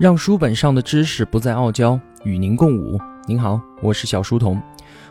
[0.00, 2.98] 让书本上的知识不再傲娇，与您共舞。
[3.26, 4.58] 您好，我是小书童。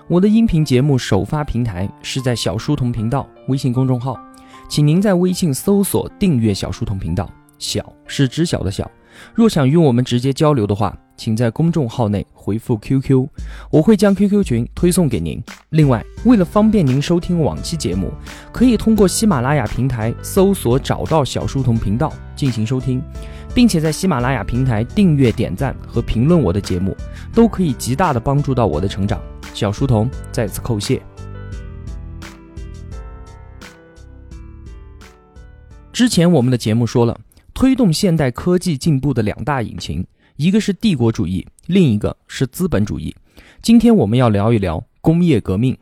[0.07, 4.20] 我的音频节目首发平台是在小书童频道微信公众号，
[4.67, 7.29] 请您在微信搜索订阅小书童频道。
[7.60, 8.89] 小是知晓的小。
[9.36, 13.28] 若想与我们直接交流的话，请在公众号内回复 QQ，
[13.69, 15.39] 我会将 QQ 群推送给您。
[15.69, 18.11] 另外，为了方便您收听往期节目，
[18.51, 23.00] 可以通过喜马拉雅平台搜索找到小书童频道进行收听。
[23.54, 26.96] 并且在喜马拉雅平台订阅、点赞和评论我的节目，
[27.34, 29.22] 都可以极大的帮助到我的成长。
[29.54, 31.02] 小书童在此叩谢。
[35.92, 37.20] 之前我们的节目说了，
[37.53, 40.06] 推动现代科技进步的两大引擎，
[40.38, 43.14] 一个是帝国主义，另一个是资本主义。
[43.61, 45.78] 今天我们要聊一聊工业革命。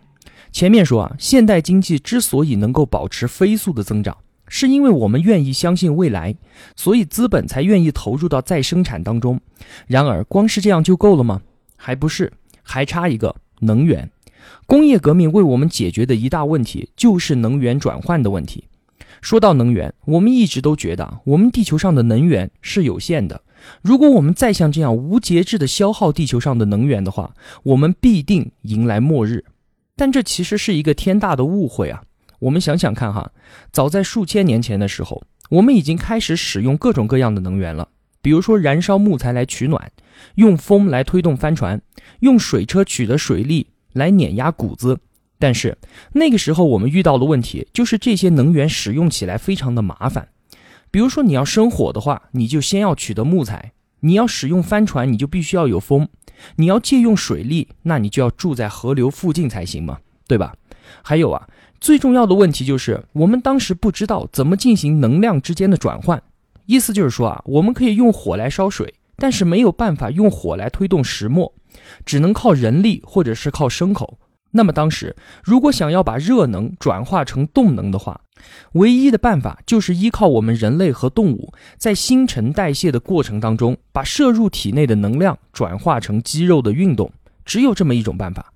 [0.52, 4.18] 前面说啊，现代经济之所以能够保持飞速的增长。
[4.48, 6.36] 是因为我们愿意相信未来，
[6.76, 9.40] 所以资本才愿意投入到再生产当中。
[9.88, 11.42] 然而，光是这样就够了吗？
[11.76, 12.32] 还不是，
[12.64, 14.10] 还差一个能源。
[14.66, 18.64] 工业革命为我们解决的一大问题就是能源转换的问题。
[19.22, 23.42] 说到能源，我们一直都觉得我们地球上的能源是有限的。
[23.82, 29.44] 如果我们再像这样无节制的消耗地球上的能源的话，我们必定迎来末日。
[29.96, 32.04] 但这其实是一个天大的误会啊！
[32.40, 33.32] 我们想想看哈，
[33.72, 37.90] 早在数千年前的时候，我们已经开始使用各种各样的能源了。
[38.22, 39.92] 比如说，燃烧木材来取暖，
[40.36, 41.82] 用风来推动帆船，
[42.20, 45.00] 用水车取得水力来碾压谷子。
[45.40, 45.78] 但是
[46.14, 50.28] 那个时候，我们遇到的问题就是这些能源使用起来非常的麻烦。
[50.92, 53.72] 比如说，你要生火的话，你就先要取得木材；
[54.02, 56.08] 你要使用帆船，你就必须要有风；
[56.58, 60.54] 你要借用水力，那你就要住在河流附近才行嘛，对吧？
[61.02, 61.48] 还有啊。
[61.80, 66.22] 最重要的问题就是，我们当时不知道怎么进行能量之间的转换。
[66.66, 71.54] 意思就是说啊，我们可以用火来烧水，但是没有办法用火来推动石磨，
[72.06, 74.18] 只能靠人力或者是靠牲口。
[74.52, 78.20] 那么当时，如果想要把热能转化成动能的话，
[78.74, 87.12] 唯一的办法就是依靠我们人类和动物在新陈代谢的过程当中，把摄入体内的能量转化成肌肉的运动。
[87.46, 88.52] 只有这么一种办法。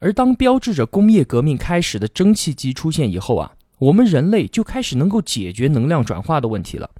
[0.00, 6.90] 而当标志着工业革命开始的蒸汽机出现以后啊，我们人类就开始能够解决能量转化的问题了。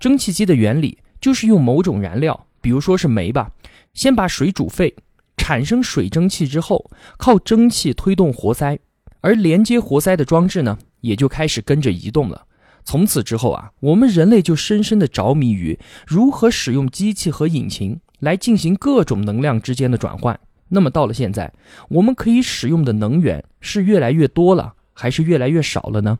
[0.00, 3.50] 蒸汽机的原理就是用某种燃料，比如说是煤吧，
[3.92, 4.96] 先把水煮沸，
[5.36, 8.78] 产生水蒸气之后，靠蒸汽推动活塞，
[9.20, 12.46] 而连接活塞的装置呢，也就开始跟着移动了。
[12.84, 20.40] 从此之后啊，我们人类就深深的着迷于如何使用机器和引擎来进行各种能量之间的转换。
[20.68, 21.52] 那么到了现在，
[21.88, 26.18] 我们可以使用的能源是越来越多了，还是越来越少了呢？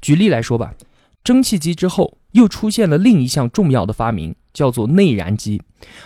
[0.00, 0.74] 举例来说吧，
[1.22, 5.62] 蒸汽机之后又出现了另一项重要的发明，叫做内燃机。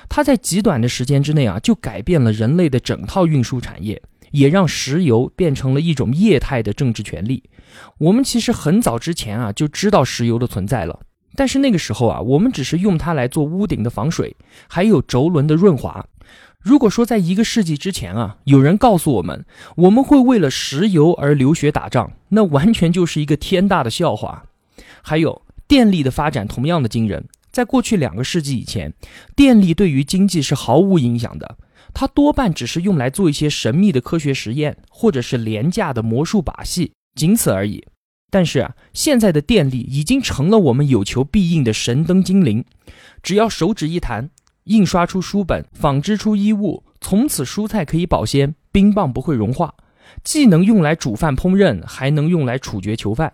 [0.08, 4.02] 它在极短的时间之内啊，就改变了人类的整套运输产业，
[4.32, 7.44] 也让石油变成了一种液态的政治权利。
[7.98, 11.00] 我们其实很早之前啊就知道石油的存在了，
[11.38, 16.04] 但是那个时候啊，我们只是用它来做屋顶的防水，还有轴轮的润滑。
[16.58, 24.46] 如果说在一个世纪之前啊，有人告诉我们我们会为了石油而流血打仗，那完全就是一个天大的笑话。
[25.00, 28.92] 还有电力的发展同样的惊人，在过去两个世纪以前，
[29.36, 31.56] 电力对于经济是毫无影响的，
[31.94, 37.84] 它多半只是用来做一些神秘的科学实验，或者是廉价的魔术把戏，仅此而已。
[38.30, 42.64] 但是啊，现在的电力已经成了我们有求必应的神灯精灵，
[43.22, 44.30] 只要手指一弹。
[44.64, 49.72] 印刷出书本，纺织出衣物，从此蔬菜可以保鲜，冰棒不会融化，
[50.22, 53.32] 既能用来煮饭烹饪，还能用来处决囚犯。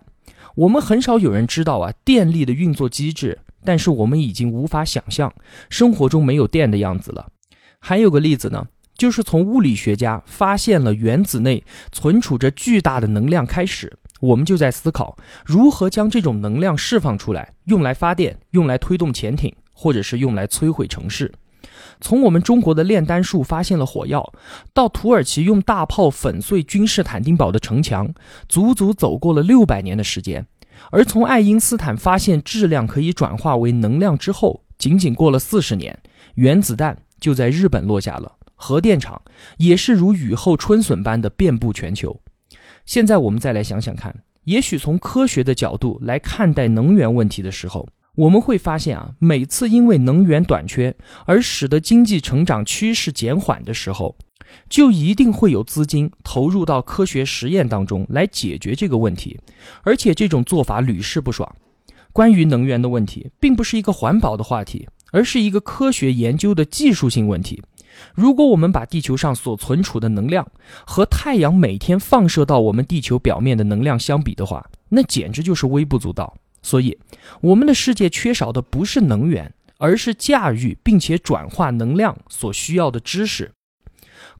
[0.55, 5.33] 我们很少有人知道啊电力的运作机制，但是我们已经无法想象
[5.69, 7.27] 生活中没有电的样子了。
[7.79, 8.67] 还有个例子呢，
[8.97, 19.53] 就是从物理学家发现了原子内存储着巨大的能量开始，我们就在思考如何将这种能量释放出来，用来发电，用来推动潜艇。
[19.77, 21.29] 或者是用来摧毁城市。
[21.99, 24.33] 从我们中国的炼丹术发现了火药，
[24.73, 28.09] 到土耳其用大炮粉碎君士坦丁堡的城墙，
[28.47, 30.47] 足足走过了六百年的时间。
[30.91, 35.99] 而从爱因斯坦发现质量可以转化为能量之后，仅仅过了四十年，
[36.35, 39.21] 原子弹就在日本落下了，核电厂
[39.57, 42.21] 也是如雨后春笋般的遍布全球。
[42.85, 47.87] 现在我们再来想想看，也许从科学的角度来看待能源问题的时候。
[48.15, 50.95] 我们会发现啊，每次因为能源短缺
[51.25, 54.15] 而使得经济成长趋势减缓的时候，
[54.69, 59.37] 就一定会有资金投入到科学实验当中来解决这个问题，
[59.83, 61.53] 而且这种做法屡试不爽。
[62.13, 67.61] 关于能源的问题，并不是一个环保的话题，而是一个科学研究的技术性问题。
[68.13, 70.45] 如果我们把地球上所存储的能量
[70.85, 76.35] 和太阳每天放射到我们地球表面的能量相比的话，那简直就是微不足道。
[76.61, 76.97] 所以，
[77.41, 83.51] 我们的世界缺少的不是能源，而是驾驭并且转化能量所需要的知识。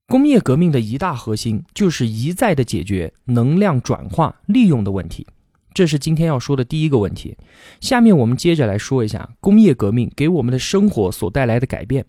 [0.07, 5.25] 工业革命的一大核心就是一再的解决能量转化利用的问题。
[5.73, 7.35] 这是今天要说的第一个问题。
[7.81, 12.05] 下面我们接着来说一下工业革命给我们的生活所带来的改变。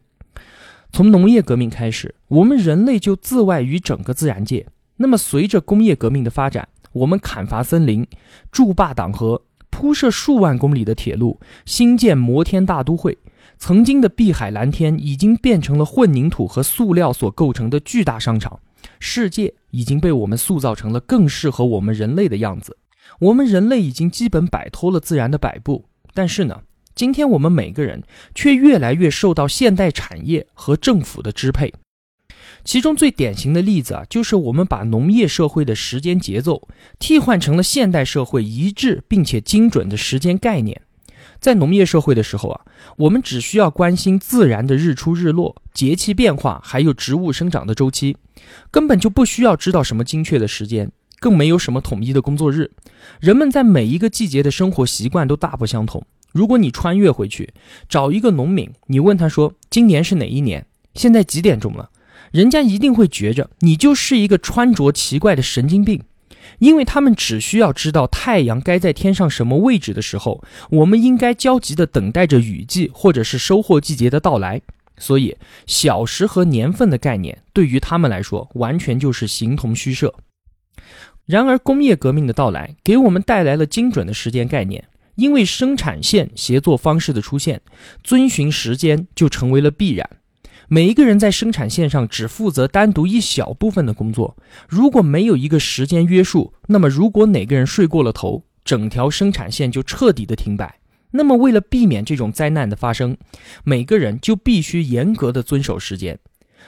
[0.92, 4.66] 从农业革命开始，我们人类就自外于整个自然界。
[4.96, 8.06] 那么，随着工业革命的发展，我们砍伐森林、
[8.50, 13.18] 筑坝挡河、铺设数万公里的铁路、新建摩天大都会，
[13.58, 18.58] 曾经的碧海蓝天已经变成了混凝土和塑料所构成的巨大商场。
[18.98, 22.78] 世界已经被我们塑造成了更适合我们人类的样子。
[23.18, 25.84] 我们人类已经基本摆脱了自然的摆布，
[26.14, 26.62] 但是呢？
[26.96, 28.02] 今天我们每个人
[28.34, 31.74] 却越来越受到现代产业和政府的支配，
[32.64, 36.66] 其中最典型的例子啊，就是我们把农业社会的时间节奏
[36.98, 40.80] 替换成了现代社会一致并且精准的时间概念。
[41.38, 42.62] 在农业社会的时候啊，
[42.96, 48.16] 我们只需要关心自然的日出日落、节气变化，还有植物生长的周期，
[48.70, 50.90] 根本就不需要知道什么精确的时间，
[51.20, 52.70] 更没有什么统一的工作日。
[53.20, 56.02] 人们在每一个季节的生活习惯都大不相同。
[56.36, 57.54] 如果你穿越回去
[57.88, 61.88] 找一个农民，你问他说今年是哪一年，现在几点钟了，
[62.30, 66.02] 人家一定会觉着你就是一个穿着奇怪的神经病，
[66.58, 74.60] 因为他们只需要知道太阳该在天上什么位置的时候，我们应该焦急地等待着雨季或者是收获季节的到来，
[74.98, 80.14] 所以小时和年份的概念对于他们来说完全就是形同虚设。
[81.24, 84.84] 然而工业革命的到来给我们带来了精准的时间概念。
[85.16, 87.60] 因为生产线协作方式的出现，
[88.02, 90.08] 遵循时间就成为了必然。
[90.68, 94.36] 每一个人在生产线上只负责单独一小部分的工作，
[94.68, 100.80] 如果没有一个时间约束，那么如果哪个人睡过了头，整条生产线就彻底的停摆。
[101.12, 103.16] 那么为了避免这种灾难的发生，
[103.62, 106.18] 每个人就必须严格的遵守时间。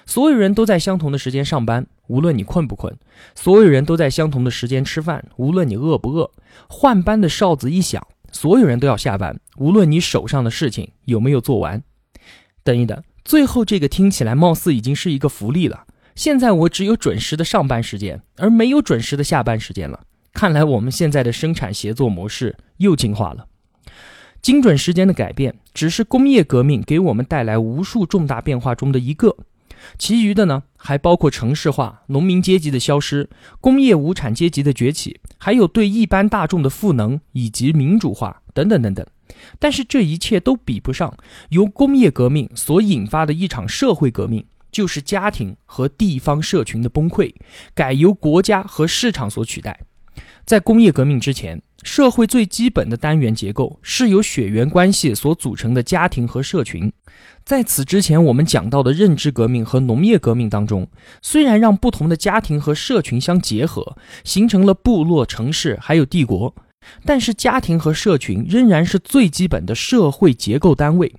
[0.06, 2.94] 所有人都在相同的时间上班，无论你困不困；
[3.34, 6.30] 所有人都在相同的时间吃饭，无论你饿不饿。
[6.68, 8.06] 换班的哨子一响。
[8.32, 11.82] 所有人都要下班，无论你手上的事情有没有做完。
[12.62, 15.86] 等一等，最后这个听起来貌似已经是一个福利了。
[16.14, 20.00] 现在我只有准时的上班时间，而没有准时的下班时间了。
[20.32, 23.46] 看来我们现在的生产协作模式又进化了。
[24.42, 29.36] 精准时间的改变，只是工业革命给我们带来无数重大变化中的一个。
[29.98, 33.28] 其余的呢，还包括城市化、农民阶级的消失、
[33.60, 39.06] 工业无产阶级的崛起，还有对一般大众的赋能以及民主化等等等等。
[39.58, 41.14] 但是这一切都比不上
[41.50, 47.34] 由工业革命所引发的一场社会革命，就是家庭和地方社群的崩溃，
[47.74, 49.81] 改由国家和市场所取代。
[50.46, 56.92] 在工业革命之前，社会最基本的单元结构是由血缘关系所组成的家庭和社群。
[57.44, 60.88] 在此之前，我们讲到的认知革命和农业革命当中，
[61.22, 66.54] 虽然让不同的家庭和社群相结合，形成了部落、城市，还有帝国，
[67.04, 71.14] 但是家庭和社群仍然是最基本的社会结构单位。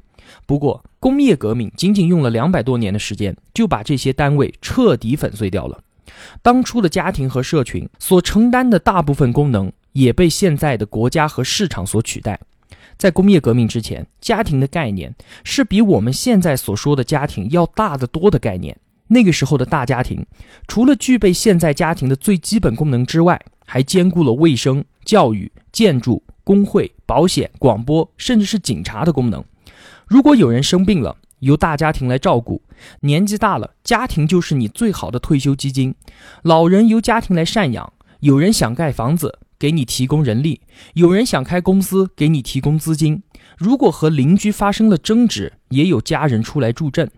[0.45, 5.79] 不过，工业革命仅仅用了两百多年的时间，就把这些单位彻底粉碎掉了。
[6.41, 12.39] 当初的家庭和社群所承担的大部分功能，也被现在的国家和市场所取代。
[12.97, 15.13] 在工业革命之前，家庭的概念
[15.43, 18.77] 是比我们现在所说的家庭要大得多的概念。
[19.07, 20.25] 那个时候的大家庭，
[20.67, 29.43] 除了具备现在家庭的最基本功能之外，还兼顾了卫生、教育、建筑、工会、保险、广播，甚至是警察的功能。
[30.07, 32.61] 如果有人生病了，由大家庭来照顾；
[33.01, 35.93] 年纪大了，家庭就是你最好的退休基金。
[36.43, 37.91] 老人由家庭来赡养。
[38.21, 39.39] 有人想盖房子。
[39.59, 40.61] 给你提供人力，
[40.93, 43.21] 有人想开公司，给你提供资金。
[43.57, 47.11] 如果和邻居发生了争执，也有家人出来助阵。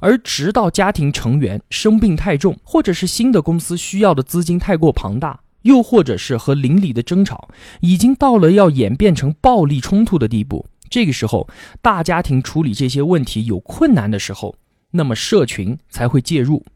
[0.00, 7.48] 而直到家庭成员生病太重，或者是新的公司需要的资金太过庞大，又或者是和邻里的争吵
[7.80, 11.48] 已经到了要演变成暴力冲突的地步，这个时候
[11.80, 14.56] 大家庭处理这些问题有困难的时候，
[14.90, 16.66] 那么社群才会介入。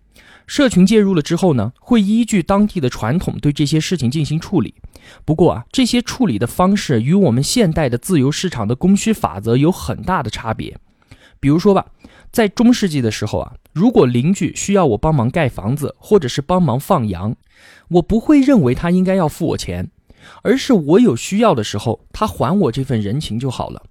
[0.47, 4.75] 社群介入了之后呢，会依据当地的传统对这些事情进行处理。
[5.25, 10.77] 不过啊，这些处理的方式与我们现代的自由市场的供需法则有很大的差别。
[11.41, 11.87] 比如说吧，
[12.31, 17.35] 在中世纪的时候啊，如果邻居需要我帮忙盖房子，或者是帮忙放羊，
[17.89, 19.91] 我不会认为他应该要付我钱，
[20.43, 23.83] 而是我有需要的时候，他还我这份人情就好了。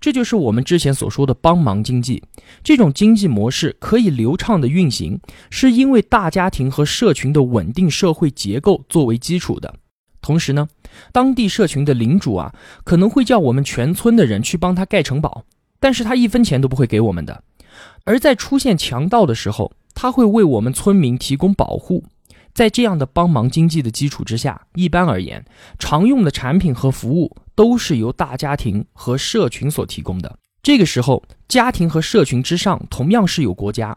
[0.00, 2.22] 这就是我们之前所说的帮忙经济。
[2.62, 9.74] 这种经济模式可以流畅的运行，是因为大家庭和社群的稳定社会结构作为基础的。
[10.20, 10.68] 同时呢，
[11.12, 15.44] 当地社群的领主啊，可能会叫我们全村的人去帮他盖城堡，
[15.78, 17.42] 但是他一分钱都不会给我们的。
[18.04, 22.04] 而在出现强盗的时候，他会为我们村民提供保护。
[22.52, 25.44] 在这样的帮忙经济的基础之下，一般而言，
[25.78, 30.36] 常用的产品和服务都是由大家庭和社群所提供的。
[30.62, 33.96] 这个时候，家庭和社群之上同样是有国家，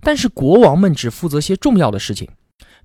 [0.00, 2.28] 但是国王们只负责些重要的事情，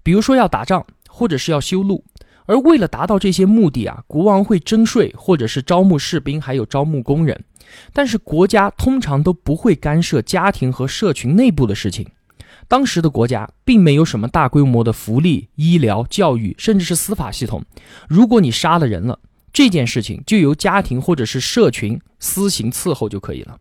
[0.04, 2.06] 比如说要打仗或者是要修路。
[2.48, 7.46] 而为了达到这些目的啊，国王会征税，或者是招募士兵，还有招募工人。
[7.94, 12.08] 但是国家通常都不会干涉家庭和社群内部的事情。
[12.70, 17.64] 当时的国家并没有什么大规模的福利、医疗、教育，甚至是司法系统。
[18.10, 19.20] 如果你杀了人了，
[19.54, 23.58] 这件事情就由家庭或者是社群私行伺候就可以了。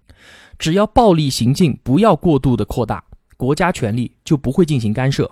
[0.58, 3.04] 只要暴力行径不要过度的扩大，
[3.36, 5.30] 国家权力就不会进行干涉。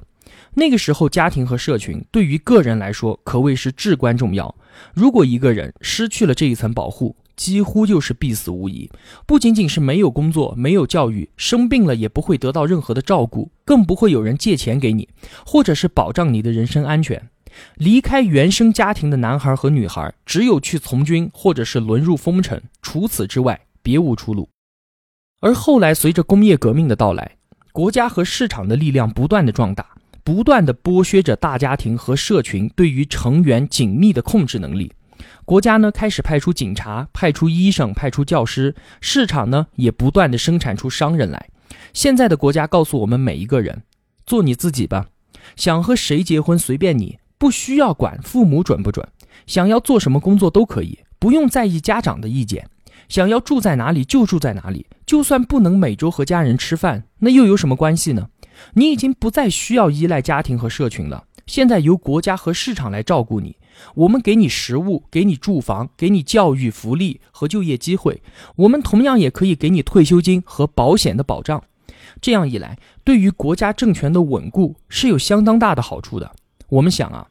[0.55, 4.55] 那个时候，家庭和社群对于个人来说可谓是至关重要。
[4.93, 8.89] 如果一个人失去了这一层保护，几乎就是必死无疑。
[9.27, 15.09] 不仅仅是没有工作、没有教育，生病了也不会得到任何的照顾，更不会有人借钱给你，
[15.45, 17.29] 或者是保障你的人身安全。
[17.77, 24.49] 离开原生家庭的男孩和女孩，只有去从军，或者是沦入风尘，除此之外别无出路。
[25.41, 27.37] 而后来，随着工业革命的到来，
[27.73, 29.87] 国家和市场的力量不断的壮大。
[30.25, 34.91] 不断的剥削着大家庭和社群对于成员紧密的控制能力，
[35.45, 41.51] 国家呢开始派出警察、派出医生、派出教师，市场呢也不断的生产出商人来。
[41.93, 43.83] 现在的国家告诉我们每一个人，
[44.25, 45.09] 做你自己吧，
[45.57, 49.07] 想和谁结婚随便你，不需要管父母准不准，
[49.47, 52.67] 想要做什么工作都可以，不用在意家长的意见，
[53.11, 58.29] 想要住在哪里就住在哪里，就算不能每周和家人吃饭，那又有什么关系呢？
[58.75, 63.57] 你已经不再需要依赖家庭和社群了，现在由国家和市场来照顾你。
[63.95, 68.23] 我们给你食物，给你住房，给你教育、福利和就业机会。
[68.57, 71.63] 我们同样也可以给你退休金和保险的保障。
[72.21, 76.31] 这样一来，对于国家政权的稳固是有相当大的好处的。
[76.69, 77.27] 我们想啊，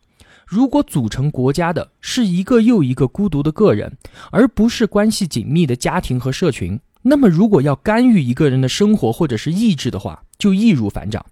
[0.45, 3.97] 如果组成国家的是一个又一个孤独的个人，
[4.29, 6.77] 而不是关系紧密的家庭和社群。
[7.01, 11.25] 那么，如果要干预一个人的生活或者是意志的话，就易如反掌。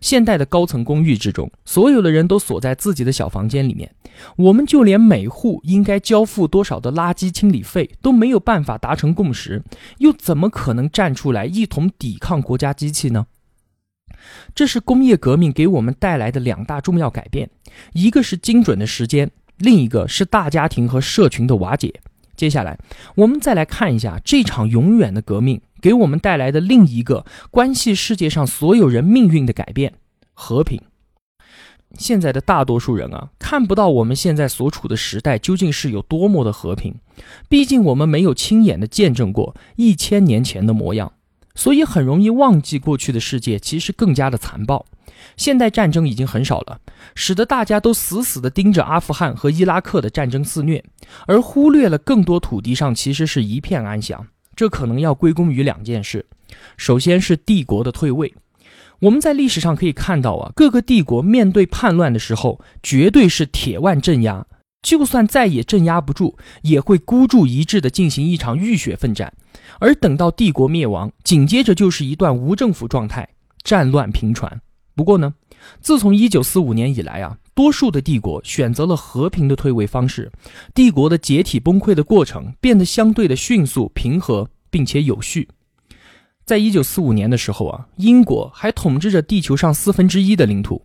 [0.00, 3.94] 现代的高层公寓之中，所有的人都锁在自己的小房间里面，
[4.34, 9.62] 我们就连每户应该交付多少的垃圾清理费都没有办法达成共识，
[9.98, 13.26] 又怎么可能站出来一同抵抗国家机器呢？
[14.52, 17.48] 这是工业革命给我们带来的两大重要改变，
[17.92, 22.00] 一个是精准的时间，另一个是大家庭和社群的瓦解。
[22.34, 22.76] 接下来，
[23.14, 29.94] 我们再来看一下这场永远的革命给我们带来的另一个关系世界上所有人命运的改变——
[30.34, 30.82] 和平。
[31.96, 36.96] 现在的大多数人啊，看不到我们现在所处的时代究竟是有多么的和平，
[37.48, 41.12] 毕竟我们没有亲眼的见证过一千年前的模样，
[41.54, 44.84] 所以很容易忘记过去的世界其实更加的残暴。
[45.36, 46.80] 现代战争已经很少了，
[47.14, 50.84] 使得大家都死死地盯着阿富汗和伊拉克的战争肆虐，
[51.28, 54.26] 而忽略了更多土地上其实是一片安详。
[54.56, 56.26] 这可能要归功于两件事：
[56.76, 58.34] 首先是帝国的退位。
[59.00, 64.46] 我们在历史上可以看到啊，各个帝国面对叛乱的时候，绝对是铁腕镇压，
[64.80, 69.30] 就算再也镇压不住，也会孤注一掷地进行一场浴血奋战。
[69.78, 73.28] 而等到帝国灭亡，紧接着就是一段无政府状态，
[73.62, 74.58] 战乱频传。
[74.94, 75.34] 不过呢，
[75.82, 80.30] 自从一九四五年以来啊，多数的帝国选择了和平的退位方式，
[80.74, 85.48] 帝国的解体崩溃的过程变得相对的迅速、平和，并且有序。
[86.44, 90.82] 在一九四五年的时候啊，英国还统治着地球上四分之一的领土，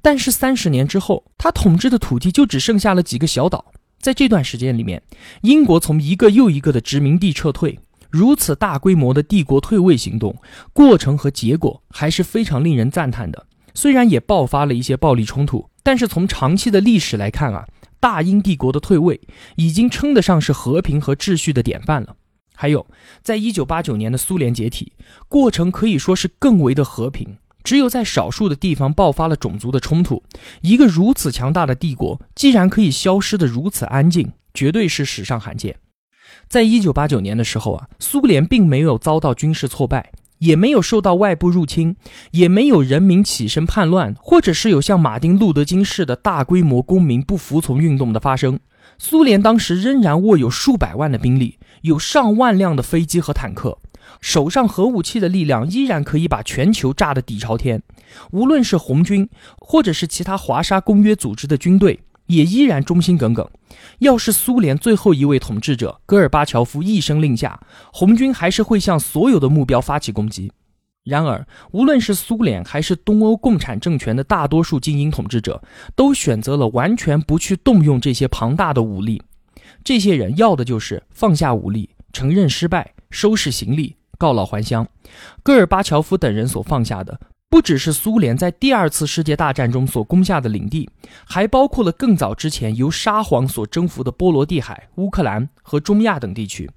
[0.00, 3.62] 但是三十年之后，他统治的土地就只剩下了几个小岛。
[4.00, 5.02] 在这段时间里面，
[5.42, 7.78] 英国从一个又一个的殖民地撤退。
[8.08, 10.34] 如此大规模的帝国退位行动，
[10.72, 13.46] 过程和结果还是非常令人赞叹的。
[13.74, 17.68] 虽然也爆发了一些暴力冲突，但是从长期的历史来看啊，
[18.00, 19.20] 大英帝国的退位
[19.54, 22.16] 已经称得上是和平和秩序的典范了。
[22.56, 22.86] 还有，
[23.22, 24.92] 在一九八九年的苏联解体
[25.28, 30.22] 过程可以说是更为的和平，只有在少数的地方爆发了种族的冲突。
[30.62, 35.76] 一个如此强大的帝国，既然可以消失的如此安静，绝对是史上罕见。
[36.48, 40.12] 在一九八九年的时候啊，苏联并没有遭到军事挫败。
[40.38, 41.96] 也没有受到外部入侵，
[42.32, 48.58] 也没有人民起身叛乱，或者是有像马丁·路德·金式的大规模公民不服从运动的发生。
[48.98, 53.78] 苏联当时仍然握有数百万的兵力，有上万辆的飞机和坦克，
[54.20, 57.82] 手上核武器的力量依然可以把全球炸得底朝天。
[58.30, 63.48] 无论是红军，或者是其他华沙公约组织的军队，也依然忠心耿耿。
[63.98, 67.60] 要是苏联最后一位统治者戈尔巴乔夫一声令下，
[67.92, 70.52] 红军还是会向所有的目标发起攻击。
[71.04, 75.62] 然而，无论是苏联还是东欧共产政权的大多数精英统治者，
[75.94, 79.22] 都选择了完全不去动用这些庞大的武力。
[79.82, 84.88] 这些人要的就是放下武力，承认失败，收拾行李，告老还乡。
[85.42, 87.20] 戈尔巴乔夫等人所放下的。
[87.54, 90.90] 不只是苏联在第二次世界大战中所攻下的领地，
[91.24, 96.68] 还包括了更早之前由沙皇所征服的波罗的海、乌克兰和中亚等地区。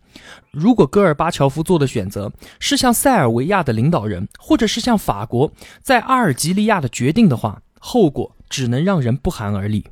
[0.51, 9.83] 如果戈尔巴乔夫做的选择是像塞尔维亚的领导人，或者是像法国在阿尔及利亚的决定的话，后果只能让人不寒而栗。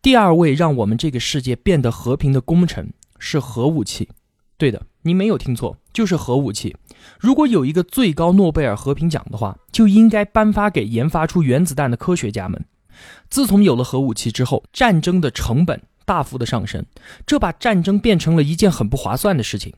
[0.00, 4.08] 第二位让我们这个世界变得和平的功臣是核武器。
[4.56, 6.76] 对的，你没有听错，就是核武器。
[7.20, 12.64] 如果有一个最高诺贝尔和平奖的话，就应该颁发给研发出原子弹的科学家们。
[13.30, 16.84] 自从有了核武器之后，战争的成本大幅的上升，
[17.24, 19.72] 这把战争变成了一件很不划算的事情。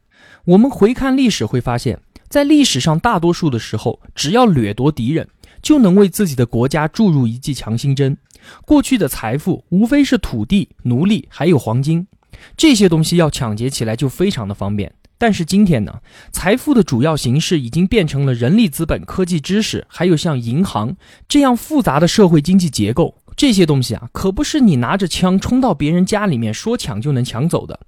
[0.46, 5.28] 我们回看历史会发现，在历史上大多数的时候，只要掠夺敌人，
[5.60, 8.16] 就能为自己的国家注入一剂强心针。
[8.64, 12.06] 过去的财富无非是土地、奴隶还有黄金。
[12.56, 20.96] 这些东西要抢劫起来就非常的方便，但是今天呢，财富的主要形式已经变成了人力资本、科技知识，还有像银行
[21.28, 23.16] 这样复杂的社会经济结构。
[23.36, 27.78] 这些东西啊，可不是你拿着枪冲到别人家里面说抢就能抢走的。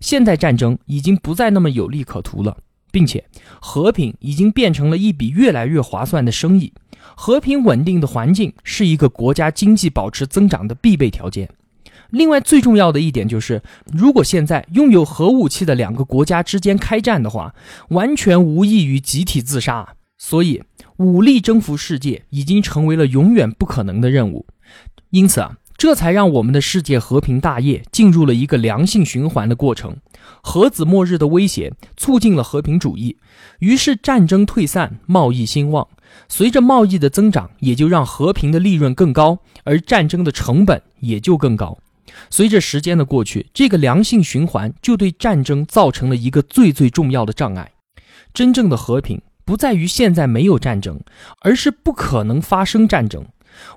[0.00, 2.56] 现代战争已经不再那么有利可图了，
[2.90, 3.24] 并且
[3.60, 6.72] 和平已经变成了一笔越来越划算的生意。
[7.16, 11.48] 和平稳定的环境是一个国家经济保持增长的必备条件。
[12.10, 13.62] 另外，最重要的一点就是，
[13.92, 17.54] 如果现在拥有核武器的两个国家之间开战的话，
[17.88, 19.94] 完全无异于集体自杀。
[20.18, 20.62] 所以，
[20.98, 24.46] 武力征服世界已经成为了永远不可能的任务。
[25.10, 29.96] 因此啊，这才让我们的世界和平大业进入了一个良性循环的过程。
[30.42, 33.16] 核子末日的威胁促进了和平主义，
[33.60, 35.88] 于是战争退散，贸易兴旺。
[36.28, 41.78] 随着贸易的增长，也就让和平的利润更高，而战争的成本也就更高。
[42.30, 47.72] 随着时间的过去，这个良性循环就对战争造成了一个最最重要的障碍。
[48.32, 51.00] 真正的和平不在于现在没有战争，
[51.40, 53.24] 而是不可能发生战争。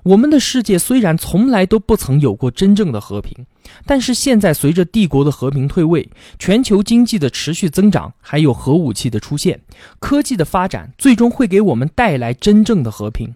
[0.04, 3.44] 我们的世界虽然从来都不曾有过真正的和平，
[3.84, 9.60] 但是现在随着帝国的和平退位，全球经济的持续增长，还有核武器的出现，
[9.98, 13.34] 科技的发展，最终会给我们带来真正的和平。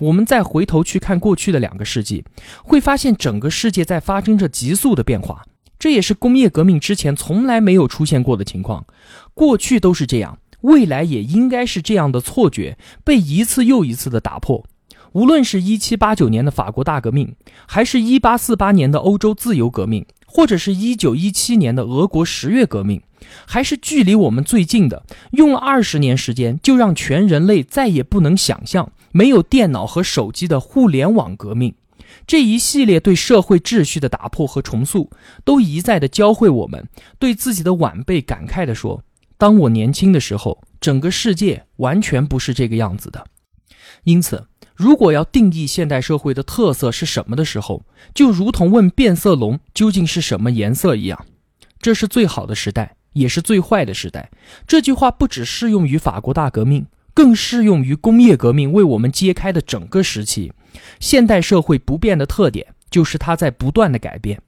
[0.00, 2.24] 我们再回头去看过去的两个世纪，
[2.64, 5.44] 会发现整个世界在发生着急速的变化，
[5.78, 8.86] 这也是工业革命之前从来没有出现过的情况。
[9.34, 14.64] 过去都是这样，未来也应该是这样的错觉被一次又一次的打破。
[15.12, 17.34] 无论是一七八九年的法国大革命，
[17.66, 23.02] 还是一八四八年的欧洲自由革命，或者是一九一七年的俄国十月革命。
[23.46, 31.74] 还是距离我们最近的，用了二十年时间就让全人类再也不能想象没有电脑和手机的互联网革命。
[32.26, 35.10] 这一系列对社会秩序的打破和重塑，
[35.44, 39.02] 都一再的教会我们，对自己的晚辈感慨的说
[39.38, 43.24] ：“当我年轻的时候，整个世界完全不是这个样子的。”
[44.04, 51.26] 因此，如果要定义现代社会的特色是什么的时候，就如同问变色龙究竟是什么颜色一样。
[51.80, 52.96] 这是最好的时代。
[53.14, 54.30] 也是最坏的时代。
[54.66, 60.52] 这句话不只适用于法国大革命，更适用于工业革命为我们揭开的整个时期。
[60.98, 64.40] 现代社会不变的特点就是它在不断的改变。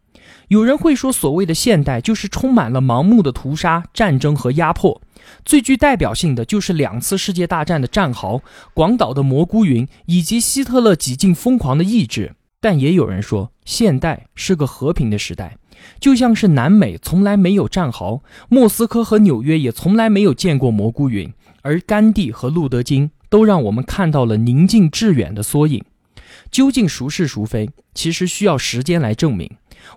[0.49, 5.01] 有人会说，所谓的现代就是充满了盲目的屠杀、战争和压迫。
[5.45, 8.43] 最具代表性的就是两次世界大战的战壕、
[8.75, 12.35] 广岛的蘑菇云以及希特勒几近疯狂的意志。
[12.61, 15.57] 但也有人说，现代是个和平的时代。
[16.01, 21.31] 就像是南美从来没有战壕，莫斯科和纽约也从来没有见过蘑菇云，
[21.65, 25.83] 而甘地和路德金都让我们看到了宁静致远的缩影。
[26.51, 29.51] 究竟孰是孰非，其实需要时间来证明。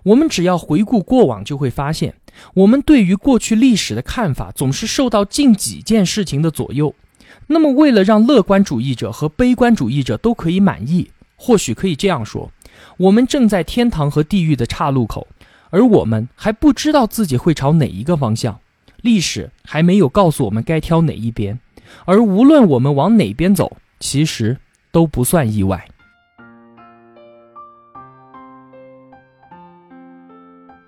[0.04, 2.14] 我们只要回顾过往，就会发现，
[2.54, 6.94] 我们对于过去历史的看法总是受到近几件事情的左右。
[7.48, 12.50] 那么，为了让乐观主义者和悲观主义者都可以满意，或许可以这样说：
[12.96, 15.28] 我们正在天堂和地狱的岔路口。
[15.70, 18.58] 而我们还不知道自己会朝哪一个方向，
[19.02, 21.58] 历史还没有告诉我们该挑哪一边，
[22.04, 24.56] 而无论我们往哪边走，其实
[24.90, 25.86] 都不算意外。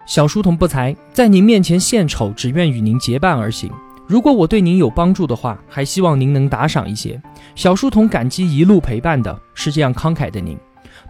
[0.07, 3.71] 小书童不才，在您面前献丑，只愿与您结伴而行。
[4.09, 7.21] 如果我对您有帮助的话，还希望您能打赏一些。
[7.55, 10.59] 小书童感激一路陪伴的是这样慷慨的您。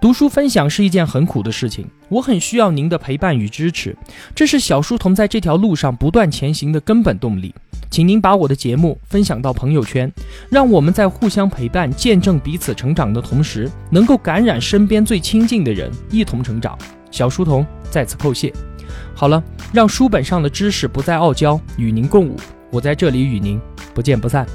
[0.01, 3.95] 读书分享是一件很苦的事情，我很需要您的陪伴与支持，
[4.35, 7.55] 这是小书童在这条路上不断前行的根本动力。
[7.91, 10.11] 请您把我的节目分享到朋友圈，
[10.49, 16.79] 让我们在互相陪伴、见证彼此成长的同时，能够感染身边最亲近的人，一同成长。
[17.11, 18.51] 小书童在此叩谢。
[19.15, 22.37] 好了，让书本上的知识不再傲娇，与您共舞。
[22.71, 23.61] 我在这里与您
[23.93, 24.47] 不见不散。